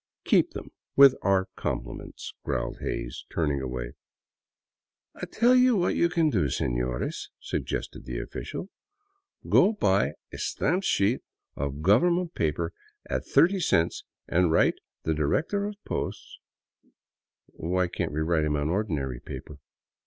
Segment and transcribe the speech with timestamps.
[0.25, 3.91] "Keep them, with our compliments," growled Hays, turning away."
[5.13, 8.69] I '11 tell you what you can do, sefiores," suggested the official;
[9.47, 11.21] Go buy a stamped sheet
[11.55, 12.73] of government paper
[13.07, 16.39] at thirty cents and write the Director of Posts
[17.49, 19.59] —""Why can't we write him on ordinary paper